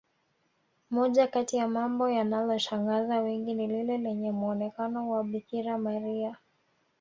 moja 0.89 1.27
Kati 1.27 1.57
ya 1.57 1.67
mambo 1.67 2.09
yanaloshangaza 2.09 3.19
wengi 3.21 3.53
ni 3.53 3.67
lile 3.67 3.97
lenye 3.97 4.31
muonekano 4.31 5.09
wa 5.11 5.23
bikira 5.23 5.77
maria 5.77 6.37